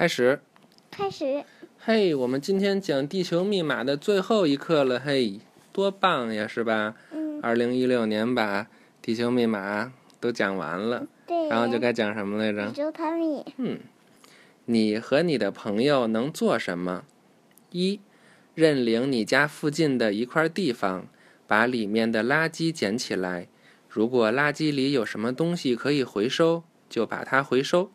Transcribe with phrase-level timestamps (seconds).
[0.00, 0.40] 开始。
[0.90, 1.44] 开始。
[1.78, 5.40] 嘿，我们今天讲地球密码的最后一课了，嘿，
[5.74, 6.94] 多棒呀，是吧？
[7.12, 7.38] 嗯。
[7.42, 8.66] 二零一六年把
[9.02, 11.06] 地球密码都讲完了。
[11.26, 11.48] 对。
[11.48, 12.70] 然后就该讲什么来着？
[12.70, 13.44] 宇宙探秘。
[13.58, 13.78] 嗯。
[14.64, 17.04] 你和你的朋友能做什么？
[17.70, 18.00] 一，
[18.54, 21.08] 认领你家附近的一块地方，
[21.46, 23.48] 把里面的垃圾捡起来。
[23.86, 27.92] 如果垃圾里有什么东西可以回收，就把它回收。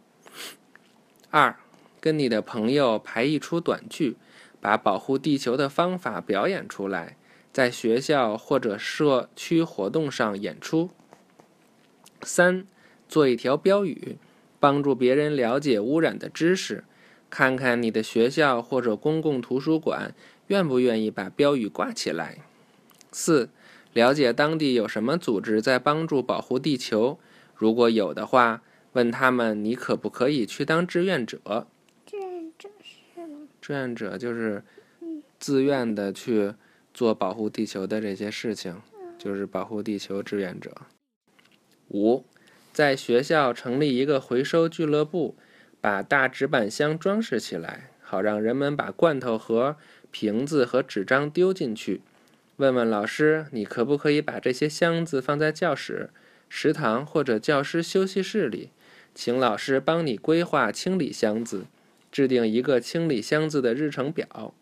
[1.32, 1.58] 二，
[2.06, 4.16] 跟你的朋友排一出短剧，
[4.62, 7.18] 把保护地球的方法表演出来，
[7.52, 10.92] 在学校或者社区活动上演出。
[12.22, 12.68] 三，
[13.10, 14.20] 做一条标语，
[14.60, 16.84] 帮助别人了解污染的知识，
[17.32, 20.14] 看看你的学校或者公共图书馆
[20.46, 22.38] 愿不愿意把标语挂起来。
[23.12, 23.50] 四。
[23.94, 27.18] 了解当地有什么组织在帮助保护地球，
[27.56, 28.62] 如果有的话，
[28.92, 31.66] 问他们你可不可以去当志愿者？
[33.66, 34.16] 志愿者？
[34.16, 34.62] 就是
[35.40, 36.54] 自愿的去
[36.94, 38.80] 做保护地球的这些事情，
[39.18, 40.72] 就是保护地球志愿者。
[41.88, 42.24] 五，
[42.72, 45.36] 在学校成立一个回收俱乐部，
[45.82, 49.78] 把大纸板箱装饰起来，好让人们把罐头盒、
[50.12, 52.02] 瓶子和纸张丢进去。
[52.58, 56.12] 问问老师，你可不可以把这些箱子放在教室、
[56.48, 58.70] 食堂或者教师休息室里？
[59.16, 61.66] 请老师帮你规划清理箱子，
[62.16, 64.54] 制定一个清理箱子的日程表。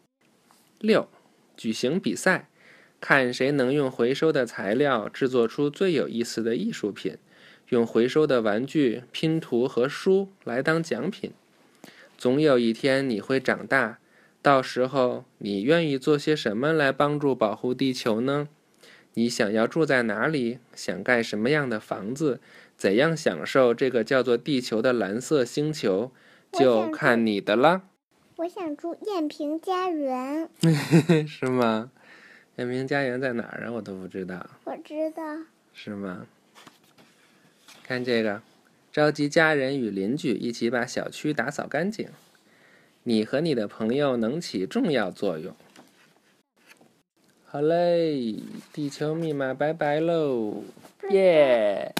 [0.80, 1.08] 六，
[1.56, 2.50] 举行比赛，
[3.00, 7.16] 看谁能用回收的材料制作出最有意思的艺术品，
[7.70, 11.32] 用回收的玩具、拼图和书来当奖品。
[12.18, 14.00] 总有一天你会长大。
[14.42, 18.50] 到时候你愿意做些什么来帮助保护地球呢？
[19.14, 20.58] 你想要住在哪里？
[20.74, 22.40] 想盖什么样的房子？
[22.76, 26.12] 怎样享受这个叫做地球的蓝色星球？
[26.54, 27.82] 就看你的啦。
[28.38, 30.50] 我想住燕平家园。
[31.28, 31.92] 是吗？
[32.58, 33.72] 燕平家园在哪儿啊？
[33.72, 34.46] 我都不知道。
[34.66, 35.24] 我知道。
[35.74, 36.28] 是吗？
[37.84, 38.42] 看这个，
[38.92, 42.10] 召集家人与邻居一起把小区打扫干净。
[43.04, 45.54] 你和你的朋友能起重要作用。
[47.46, 48.36] 好嘞，
[48.72, 50.64] 地球密码拜拜喽，
[51.10, 51.94] 耶！